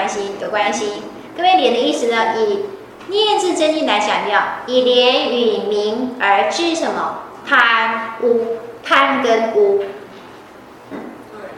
[0.00, 1.02] 关系，有关系。
[1.36, 2.64] 各位廉的意思呢，以
[3.08, 9.84] 念字真经来强调，以廉与名而治什么贪污，贪跟污。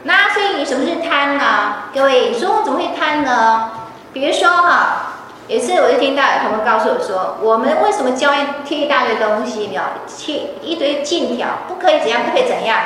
[0.03, 1.85] 那所以什么是贪呢？
[1.95, 3.71] 各位，你说我怎么会贪呢？
[4.13, 5.13] 比如说哈，
[5.47, 12.81] 有一次我就听到有同学告诉我说，我们为什么教员贴一大堆东西，没有贴一堆禁条，不可以怎样，不可以怎样。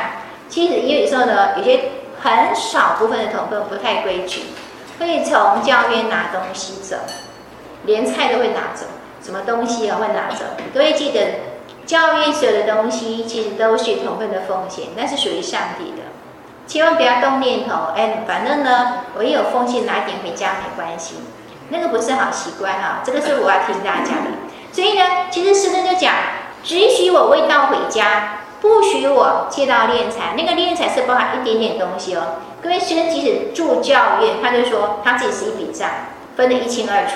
[0.51, 1.81] 其实因为有时候呢，有些
[2.21, 4.43] 很少部分的同学不太规矩，
[4.99, 6.97] 会从教员拿东西走，
[7.85, 8.87] 连菜都会拿走，
[9.23, 10.45] 什么东西啊会拿走。
[10.73, 11.41] 各位记得，
[11.85, 16.03] 教员所有的东西其实都是同分的奉献，那是属于上帝的。
[16.67, 21.17] 千万不要动念头，哎，反正呢，我也有奉献拿一点回家没关系，
[21.69, 23.03] 那个不是好习惯哈。
[23.05, 24.31] 这个是我要听大家的。
[24.73, 26.13] 所以呢，其实师尊就讲，
[26.65, 30.35] 只许我未到回家，不许我借到敛财。
[30.37, 32.37] 那个敛财是包含一点点东西哦。
[32.63, 35.89] 各位师尊即使住教院，他就说他自己是一笔账，
[36.37, 37.15] 分得一清二楚，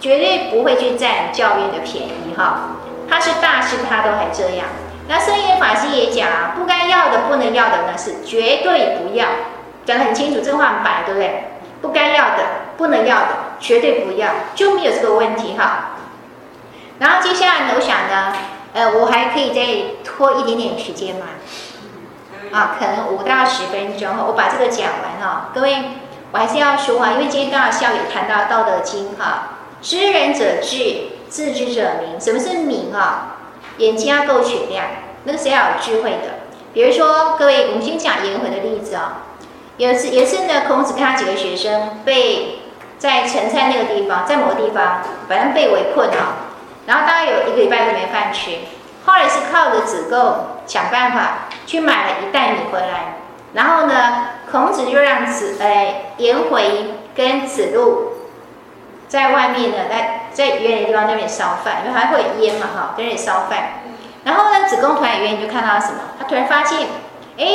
[0.00, 2.70] 绝对不会去占教院的便宜哈。
[3.08, 4.66] 他是大师，他都还这样。
[5.08, 9.26] 那圣严法师也讲啊，不该要的、不能要的呢，是绝对不要，
[9.84, 11.44] 讲得很清楚，这话很白，对不对？
[11.80, 12.42] 不该要的、
[12.76, 13.28] 不能要的，
[13.60, 15.90] 绝对不要，就没有这个问题哈。
[16.98, 18.32] 然后接下来呢，我想呢，
[18.76, 21.24] 呃，我还可以再拖一点点时间嘛，
[22.52, 25.48] 啊，可能五到十分钟，我把这个讲完哈。
[25.54, 25.82] 各位，
[26.30, 32.20] 我还是要说啊，因为今天刚好下午也谈到《道德经》哈，知人者智，自知者明。
[32.20, 33.38] 什么是明啊？
[33.78, 34.84] 眼睛要够雪亮，
[35.24, 36.40] 那个是要有智慧的。
[36.74, 39.40] 比如说，各位，我们先讲颜回的例子啊、哦。
[39.78, 42.58] 有一次，有次呢，孔子跟他几个学生被
[42.98, 46.45] 在陈蔡那个地方，在某个地方，反正被围困啊。
[46.86, 48.50] 然后大概有一个礼拜都没饭吃。
[49.04, 53.16] 后来是靠着子贡想办法去买了一袋米回来。
[53.52, 58.12] 然后呢，孔子就让子哎颜回跟子路
[59.08, 60.22] 在外面呢，在。
[60.36, 63.80] 在远远的地方那边烧饭，因为还会有烟嘛，哈，在那烧饭。
[64.22, 65.98] 然后呢，子贡突然远远就看到了什么？
[66.18, 66.88] 他突然发现，
[67.38, 67.46] 哎，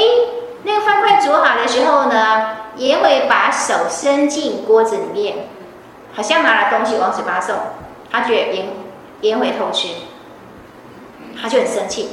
[0.64, 5.46] 那个饭快煮好的时候呢，颜回把手伸进锅子里面，
[6.16, 7.56] 好像拿了东西往嘴巴送。
[8.12, 8.66] 他觉得颜
[9.22, 9.88] 颜回偷吃，
[11.42, 12.10] 他就很生气，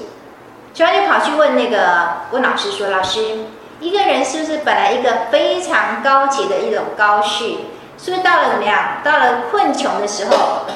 [0.72, 3.46] 所以他就跑去问那个问老师说：“老师，
[3.80, 7.54] 一个人是不是本来一个非常高级的一种高士？”
[8.00, 8.98] 是不是到了怎么样？
[9.02, 10.66] 到了困穷的时候，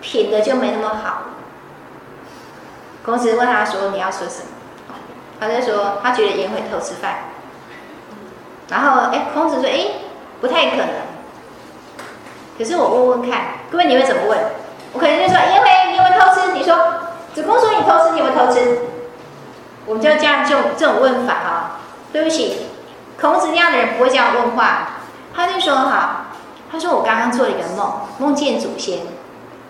[0.00, 1.24] 品德就没那么好。
[3.04, 4.96] 孔子问他说：“你要说什么？”
[5.38, 7.16] 他就说：“他觉得颜回偷吃饭。”
[8.70, 9.88] 然后，哎，孔子说：“哎，
[10.40, 10.88] 不太可能。”
[12.56, 14.38] 可是我问问看，各位你会怎么问？
[14.92, 16.76] 我可能就说：“因为，你有没有偷吃？”你说
[17.34, 18.78] ：“子贡说你偷吃，你有没有偷吃？”
[19.86, 21.70] 我们就这样就这种问法哈。
[22.12, 22.66] 对不起，
[23.20, 24.88] 孔子那样的人不会这样问话。
[25.34, 26.26] 他就说：“哈。”
[26.70, 28.98] 他说：“我刚刚做了一个梦，梦见祖先。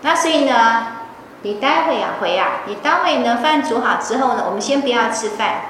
[0.01, 0.87] 那所以呢，
[1.43, 5.61] 你待会啊回啊，你待会呢饭煮好之后呢，我们先不要吃饭，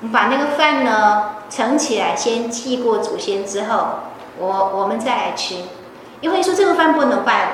[0.00, 3.88] 我们把那个饭呢盛起来，先祭过祖先之后，
[4.38, 5.56] 我我们再来吃。
[6.20, 7.48] 因为说这个饭不能拜了，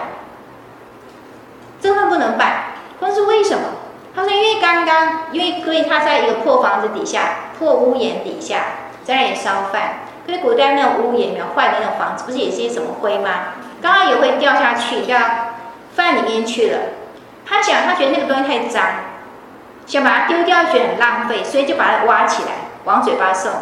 [1.84, 2.64] 这饭不能拜。
[2.98, 3.62] 他说为什么？
[4.16, 8.60] 他说因为刚刚因为可以他在一个破房子底下，破屋檐底下
[9.04, 13.28] 在那里烧饭。”所以古代那种屋檐没有坏的那种房子，不是有些什么灰吗？
[13.82, 15.18] 刚刚也会掉下去，掉
[15.94, 16.78] 饭里面去了。
[17.44, 18.82] 他讲，他觉得那个东西太脏，
[19.84, 22.52] 想把它丢掉，觉得很浪费，所以就把它挖起来，
[22.84, 23.52] 往嘴巴送。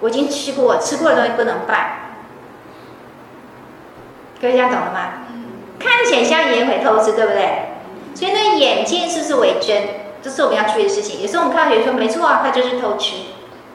[0.00, 2.00] 我已经吃过，吃过的东西不能拜。
[4.42, 5.21] 各位家懂了吗？
[5.82, 7.68] 看起来像颜回偷吃，对不对？
[8.14, 9.82] 所以那眼见是不是为真？
[10.22, 11.20] 这是我们要注意的事情。
[11.20, 13.16] 有时候我们看到学生说，没错啊，他就是偷吃，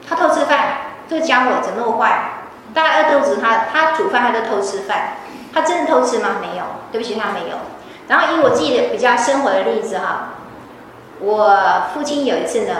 [0.08, 0.78] 他偷吃饭。
[1.08, 2.30] 这个家伙怎么那么坏？
[2.72, 5.14] 大概饿肚子，他他煮饭，他都偷吃饭。
[5.52, 6.36] 他真的偷吃吗？
[6.40, 7.56] 没有，对不起，他没有。
[8.08, 10.30] 然后以我自己的比较生活的例子哈，
[11.20, 12.74] 我父亲有一次呢，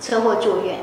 [0.00, 0.76] 车祸住院。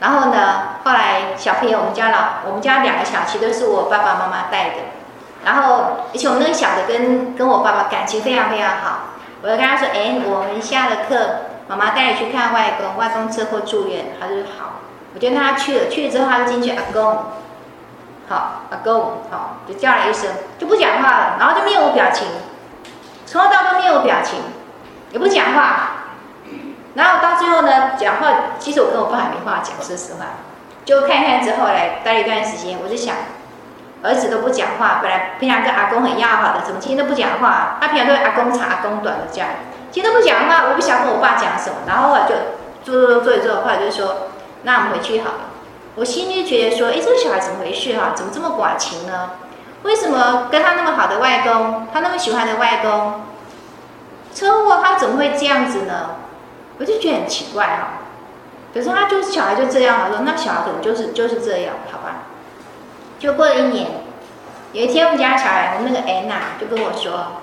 [0.00, 4.76] 然后呢，后来小朋友，我们家老，我们家两个小，其实都是我爸爸妈妈带的。
[5.44, 8.98] 然后而且我们那个小的跟跟我爸爸感情非常非常好。
[9.42, 14.80] 我就跟他说：“哎，我们下了课。”妈妈带你去看外公，外公车祸住院，他就好，
[15.14, 17.26] 我就跟他去了，去了之后他就进去，阿公，
[18.28, 20.28] 好，阿公，好，就叫了一声，
[20.58, 22.26] 就不讲话了，然后就面无表情，
[23.24, 24.40] 从头到尾都面无表情，
[25.12, 25.90] 也不讲话，
[26.94, 28.26] 然后到最后呢，讲话，
[28.58, 30.26] 其实我跟我爸还没话讲，说实话，
[30.84, 33.14] 就看看之后来待了一段时间，我就想，
[34.02, 37.76] 儿子都不讲话，本来平常跟阿公很要好的，怎么今天都不讲话？
[37.80, 39.48] 他平常都阿公长阿公短的这样，
[39.90, 41.76] 今天都不讲话，我不想跟我爸讲什么。
[41.86, 42.34] 然后我就
[42.82, 44.28] 做做做做一做，后来就说，
[44.62, 45.38] 那我们回去好了。
[45.96, 48.12] 我心里就觉得说，哎，这个小孩怎么回事哈、啊？
[48.14, 49.32] 怎么这么寡情呢？
[49.82, 53.22] 为什么跟他那么好的外公，他那么喜欢的外公，
[54.34, 56.16] 车祸他怎么会这样子呢？
[56.78, 57.88] 我就觉得很奇怪哈、啊。
[58.72, 62.22] 可是他就是小孩就这样，我说那小孩可能就是就是这样，好吧？
[63.20, 63.86] 就过了一年，
[64.72, 67.42] 有一天我们家小孩，我们那个安娜就跟我说：“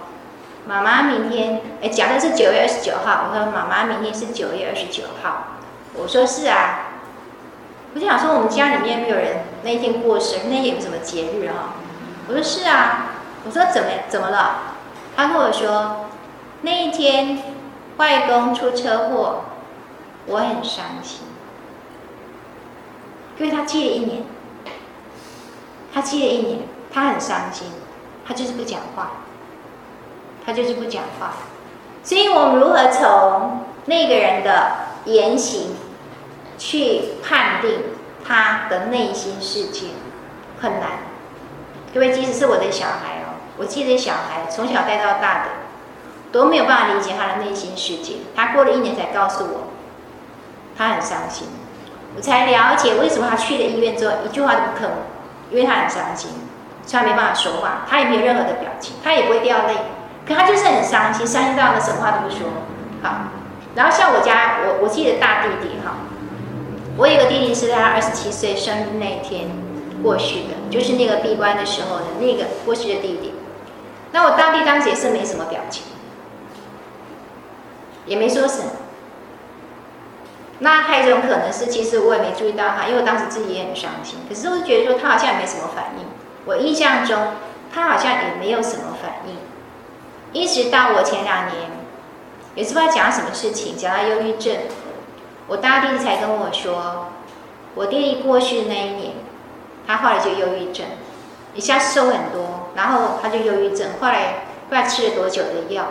[0.65, 5.59] 妈妈明天，哎，讲的是九月二十九号。”我说：“妈妈明天是九月二十九号。”
[5.93, 6.79] 我说：“是啊。”
[7.93, 11.75] 我就想说，我们家里面没有人那一天过生，那天有什么节日啊？
[12.27, 13.11] 我说：“是啊。”
[13.45, 14.73] 我说：“怎么怎么了？”
[15.15, 16.07] 他跟我说
[16.63, 17.37] ：“那一天
[17.97, 19.41] 外公出车祸，
[20.25, 21.21] 我很伤心，
[23.37, 24.23] 因为他记了一年。”
[25.93, 26.59] 他记了一年，
[26.93, 27.67] 他很伤心，
[28.27, 29.11] 他就是不讲话，
[30.45, 31.33] 他就是不讲话。
[32.03, 34.71] 所以我们如何从那个人的
[35.05, 35.75] 言行
[36.57, 37.81] 去判定
[38.25, 39.87] 他的内心世界，
[40.61, 40.89] 很难。
[41.93, 45.49] 各位，即使是我的小孩哦，我记得小孩从小带到大的，
[46.31, 48.17] 都没有办法理解他的内心世界。
[48.35, 49.71] 他过了一年才告诉我，
[50.77, 51.47] 他很伤心，
[52.15, 54.89] 我才了解为什么他去了医院之后一句话都不吭。
[55.51, 56.29] 因为他很伤心，
[56.85, 59.75] 所以他没办法说话，他也没有任何的表情，他也不会掉泪，
[60.27, 62.47] 可他就是很伤心，伤心到了什么话都不说。
[63.01, 63.29] 好，
[63.75, 65.97] 然后像我家，我我自己的大弟弟哈，
[66.97, 69.49] 我有个弟弟是在他二十七岁生日那天
[70.03, 73.33] 过去的，就是那个闭关的时候的那个过去的弟弟。
[74.11, 75.83] 那我大弟当时也是没什么表情，
[78.05, 78.71] 也没说什么。
[80.59, 84.19] 那还有一种可能是，其实我也没注意到他，因为我当时自己也很伤心。
[84.27, 86.05] 可是我就觉得说他好像也没什么反应。
[86.45, 87.33] 我印象中
[87.71, 89.37] 他好像也没有什么反应。
[90.33, 91.69] 一直到我前两年，
[92.55, 94.55] 也是不知道讲什么事情，讲到忧郁症，
[95.47, 97.09] 我大弟弟才跟我说，
[97.75, 99.13] 我弟弟过世的那一年，
[99.85, 100.85] 他后来就忧郁症，
[101.53, 105.85] 一下瘦很多，然后他就忧郁症，后来不知道吃了多久的药，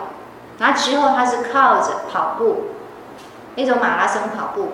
[0.59, 2.65] 然后之后他是靠着跑步。
[3.57, 4.73] 那种马拉松跑步，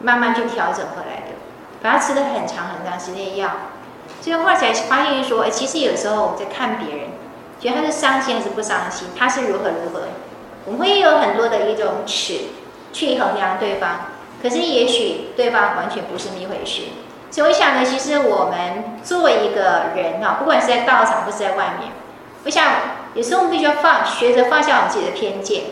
[0.00, 1.34] 慢慢去调整回来的，
[1.82, 3.50] 反正吃了很长很长时间药，
[4.20, 7.08] 最后后来才发现说，哎，其实有时候我们在看别人，
[7.58, 10.02] 觉得他是伤心还是不伤心，他是如何如何，
[10.66, 12.38] 我们会有很多的一种尺
[12.92, 13.90] 去衡量对方，
[14.40, 16.82] 可是也许对方完全不是那一回事。
[17.32, 21.90] 所以我想呢，其实我们作为一个人哈，不管是在道场或是在外面，
[22.44, 22.66] 我想
[23.14, 25.62] 有时候我们必须要放学着放下我们自己的偏见。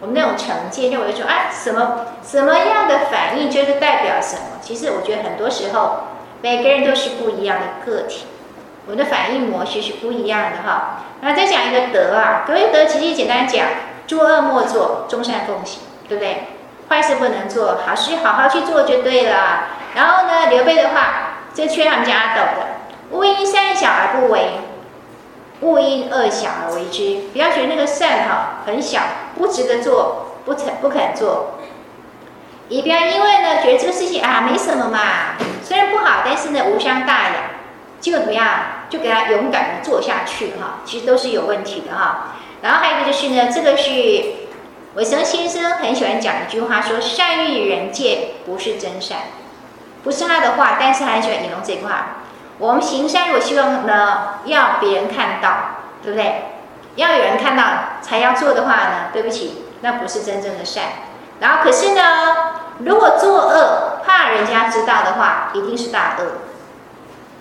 [0.00, 4.58] 我们那种成见认为说，啊，什么什么样的反应就是代表什么？
[4.62, 6.04] 其实我觉得很多时候，
[6.40, 8.24] 每个人都是不一样的个体，
[8.86, 11.02] 我们的反应模式是不一样的哈。
[11.20, 13.66] 然后再讲一个德啊，各位德其实简单讲，
[14.06, 16.44] 诸恶莫作，众善奉行，对不对？
[16.88, 19.64] 坏事不能做，好事好好去做就对了。
[19.94, 22.66] 然后呢，刘备的话，这缺他们家阿斗的，
[23.10, 24.52] 勿因善小而不为。
[25.60, 29.00] 勿因恶小而为之，不要觉得那个善哈很小，
[29.40, 31.54] 不值得做，不肯不肯做。
[32.68, 34.98] 也不要因为呢觉得这个事情啊没什么嘛，
[35.64, 37.34] 虽然不好，但是呢无伤大雅，
[38.00, 38.48] 就怎么样
[38.90, 42.34] 就给他勇敢的做下去哈，其实都是有问题的哈。
[42.60, 43.90] 然后还有一个就是呢，这个是
[44.94, 49.18] 韦森先生很喜欢讲一句话，说善欲人见不是真善，
[50.04, 52.18] 不是他的话，但是他很喜欢引用这句话。
[52.58, 55.50] 我们行善，我希望呢，要别人看到，
[56.02, 56.49] 对不对？
[57.00, 57.64] 要有人看到
[58.02, 60.84] 才要做的话呢，对不起，那不是真正的善。
[61.40, 62.02] 然后可是呢，
[62.80, 66.24] 如果作恶怕人家知道的话，一定是大恶。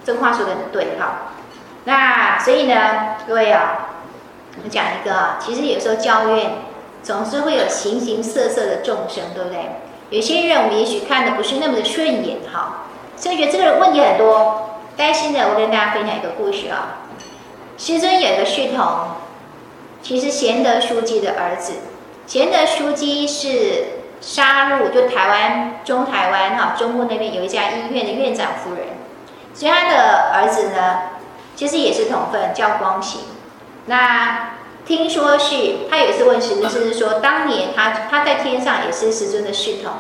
[0.06, 1.34] 这话说的很对哈。
[1.84, 3.90] 那所以呢，各位啊，
[4.56, 6.52] 我们讲一个啊，其实有时候教院
[7.04, 9.82] 总是会有形形色色的众生，对不对？
[10.10, 12.86] 有些人我们也许看的不是那么的顺眼哈，
[13.16, 14.78] 所以觉得这个问题很多。
[14.96, 17.04] 但是呢，我跟大家分享一个故事啊。
[17.78, 18.86] 师尊有一个续童，
[20.02, 21.74] 其实贤德书记的儿子，
[22.26, 23.86] 贤德书记是
[24.22, 28.88] 沙鹿，就台湾中台湾哈中部那边有一家医院的院长夫人，
[29.54, 31.02] 所以他的儿子呢，
[31.56, 33.22] 其实也是同分，叫光行。
[33.86, 34.52] 那
[34.86, 35.56] 听说是
[35.90, 39.92] 他有一次问师尊，师尊说，当年他他在天上也是师尊的侍童。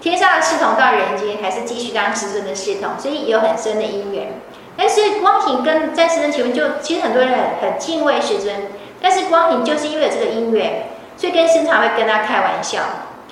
[0.00, 4.40] 天上的侍童到人间，还是继续当师尊的侍童，所以有很深的因缘。
[4.80, 8.68] 但是光庭跟在师尊前面，就其实很多人很很敬畏师尊，
[9.02, 10.84] 但是光庭就是因为有这个因缘，
[11.16, 12.78] 所以跟师常会跟他开玩笑。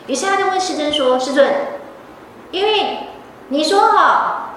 [0.09, 1.49] 于是他就问师尊说：“师尊，
[2.50, 2.99] 因为
[3.49, 4.57] 你说哈，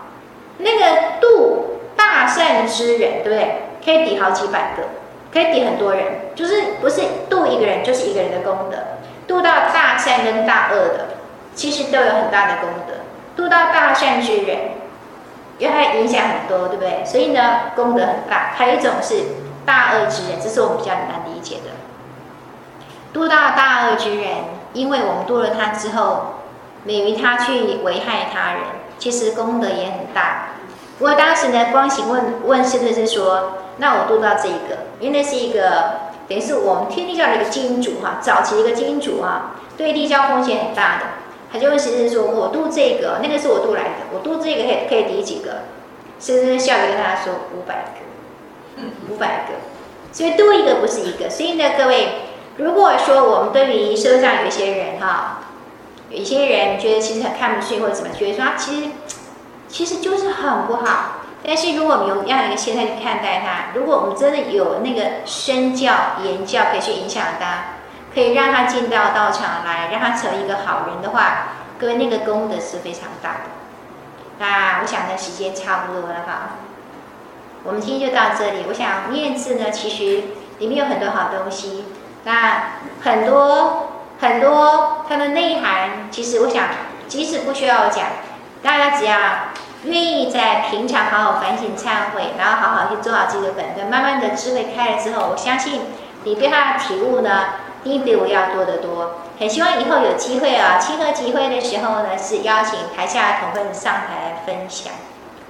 [0.57, 3.61] 那个度大善之人，对不对？
[3.85, 4.83] 可以抵好几百个，
[5.31, 8.77] 可以抵很多人，就是不是度一个人就是一个人的功德，
[9.27, 11.05] 度到大善跟大恶的，
[11.53, 12.93] 其实都有很大的功德。
[13.35, 14.57] 度到大善之人，
[15.95, 17.03] 影响很多，对不对？
[17.05, 18.53] 所以呢，功德很大。
[18.55, 19.15] 还有一种是
[19.65, 21.71] 大恶之人，这是我们比较难理解的。
[23.11, 24.27] 度到大恶之人，
[24.73, 26.35] 因为我们度了他之后，
[26.83, 28.61] 免于他去危害他人，
[28.97, 30.49] 其实功德也很大。
[30.97, 41.05] 不过当时呢，光行问问师的是说，那我度到这一个，因为那是一个等于是我们天地教的一个金主哈，早期一个金主啊，对地教风险很大的，
[41.51, 45.61] 他就问师师说，我度这个，那个是我度来的，我度这个可以可以抵几个？
[46.19, 49.53] 师师笑着跟他说五百个，五百个，
[50.11, 52.09] 所以多一个不是一个，所以呢，各位。
[52.57, 55.39] 如果说我们对于社会上有一些人哈，
[56.09, 58.91] 有一些人觉得其实很看不顺或者怎么，觉得说他其实
[59.69, 61.21] 其实就是很不好。
[61.41, 67.75] 但是如果我们用这样一个心态去看待他，如果我们真的有那个身教言教可以去影响他，
[68.13, 73.58] 可以让他进到道场来，让他成为一个好人的话，各位那个功德是非常大的。
[74.39, 76.57] 那我想呢，时间差不多了哈，
[77.65, 78.65] 我们今天就到这里。
[78.69, 80.29] 我想念字呢，其实
[80.59, 81.85] 里面有很多好东西。
[82.23, 83.89] 那很多
[84.21, 86.67] 很多它的内涵，其实我想，
[87.09, 88.07] 即使不需要讲，
[88.63, 89.17] 大家只要
[89.83, 95.81] 愿意在平常好好反省忏悔，然后好好去做好自己的本分，慢慢的智慧开了之后，我相信
[96.23, 97.45] 你对他的体悟呢，
[97.83, 99.21] 一定比我要多得多。
[99.39, 104.91] 很希望以后有机会啊，亲和集会的时候呢，是邀请台下的同奋上台来分享。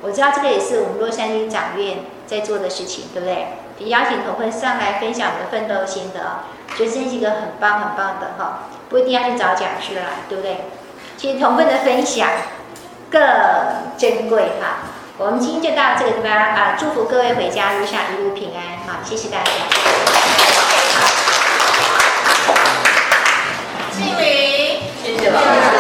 [0.04, 3.48] 我知道这个也是我们洛杉矶长院在做的事情，对不对？
[3.80, 6.20] 就邀请同奋上来分享我们的奋斗心得。
[6.78, 10.58] 觉得这是一个很棒很棒的哈，不一定要去找讲师啦，对不对？
[11.18, 12.30] 其实同奋的分享
[13.10, 13.20] 更
[13.98, 14.86] 珍贵哈。
[15.18, 20.19] 我们今天就到这个地方啊，祝福各位回家路上一路平安哈，谢谢大家。
[25.32, 25.79] Christ.